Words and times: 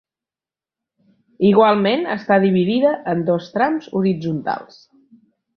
Igualment 1.49 2.09
està 2.15 2.39
dividida 2.45 2.97
en 3.15 3.23
dos 3.31 3.53
trams 3.59 3.93
horitzontals. 4.01 4.85